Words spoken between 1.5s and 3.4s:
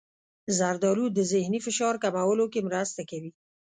فشار کمولو کې مرسته کوي.